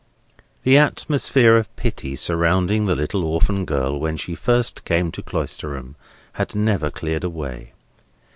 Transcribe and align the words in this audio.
The 0.63 0.79
atmosphere 0.79 1.55
of 1.55 1.75
pity 1.75 2.15
surrounding 2.15 2.87
the 2.87 2.95
little 2.95 3.23
orphan 3.23 3.65
girl 3.65 3.99
when 3.99 4.17
she 4.17 4.33
first 4.33 4.83
came 4.83 5.11
to 5.11 5.21
Cloisterham, 5.21 5.95
had 6.33 6.55
never 6.55 6.89
cleared 6.89 7.23
away. 7.23 7.73